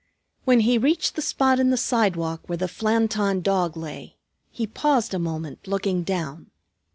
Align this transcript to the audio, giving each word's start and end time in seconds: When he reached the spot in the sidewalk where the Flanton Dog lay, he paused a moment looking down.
When 0.45 0.61
he 0.61 0.79
reached 0.79 1.13
the 1.15 1.21
spot 1.21 1.59
in 1.59 1.69
the 1.69 1.77
sidewalk 1.77 2.49
where 2.49 2.57
the 2.57 2.65
Flanton 2.67 3.43
Dog 3.43 3.77
lay, 3.77 4.15
he 4.49 4.65
paused 4.65 5.13
a 5.13 5.19
moment 5.19 5.67
looking 5.67 6.01
down. 6.01 6.49